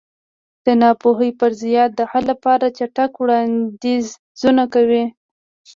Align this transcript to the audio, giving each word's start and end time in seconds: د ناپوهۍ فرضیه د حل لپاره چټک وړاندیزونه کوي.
د 0.65 0.67
ناپوهۍ 0.81 1.31
فرضیه 1.39 1.83
د 1.97 1.99
حل 2.11 2.23
لپاره 2.31 2.65
چټک 2.77 3.11
وړاندیزونه 3.17 4.63
کوي. 4.73 5.03